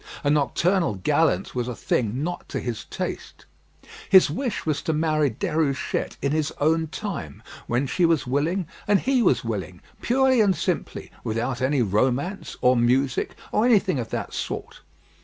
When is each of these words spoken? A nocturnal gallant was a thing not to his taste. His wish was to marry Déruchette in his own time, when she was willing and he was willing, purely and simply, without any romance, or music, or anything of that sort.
A 0.23 0.31
nocturnal 0.31 0.95
gallant 0.95 1.53
was 1.53 1.67
a 1.67 1.75
thing 1.75 2.23
not 2.23 2.49
to 2.49 2.59
his 2.59 2.85
taste. 2.85 3.45
His 4.09 4.31
wish 4.31 4.65
was 4.65 4.81
to 4.81 4.93
marry 4.93 5.29
Déruchette 5.29 6.17
in 6.23 6.31
his 6.31 6.51
own 6.59 6.87
time, 6.87 7.43
when 7.67 7.85
she 7.85 8.07
was 8.07 8.25
willing 8.25 8.65
and 8.87 8.99
he 9.01 9.21
was 9.21 9.43
willing, 9.43 9.79
purely 10.01 10.41
and 10.41 10.55
simply, 10.55 11.11
without 11.23 11.61
any 11.61 11.83
romance, 11.83 12.57
or 12.61 12.75
music, 12.75 13.35
or 13.51 13.63
anything 13.63 13.99
of 13.99 14.09
that 14.09 14.33
sort. 14.33 14.81